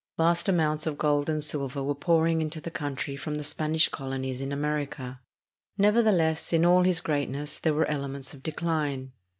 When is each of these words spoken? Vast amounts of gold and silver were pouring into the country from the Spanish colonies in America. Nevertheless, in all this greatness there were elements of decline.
Vast 0.17 0.49
amounts 0.49 0.87
of 0.87 0.97
gold 0.97 1.29
and 1.29 1.43
silver 1.43 1.83
were 1.83 1.93
pouring 1.93 2.41
into 2.41 2.59
the 2.59 2.71
country 2.71 3.15
from 3.15 3.35
the 3.35 3.43
Spanish 3.43 3.87
colonies 3.89 4.41
in 4.41 4.51
America. 4.51 5.21
Nevertheless, 5.77 6.51
in 6.51 6.65
all 6.65 6.81
this 6.81 7.01
greatness 7.01 7.59
there 7.59 7.75
were 7.75 7.85
elements 7.85 8.33
of 8.33 8.41
decline. 8.41 9.13